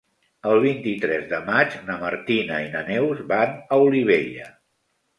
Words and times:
El 0.51 0.61
vint-i-tres 0.63 1.27
de 1.33 1.41
maig 1.51 1.77
na 1.91 1.99
Martina 2.05 2.59
i 2.65 2.73
na 2.79 2.85
Neus 2.91 3.25
van 3.37 3.57
a 3.79 3.83
Olivella. 3.89 4.53